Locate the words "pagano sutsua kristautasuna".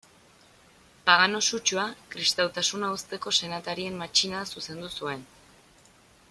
1.09-2.89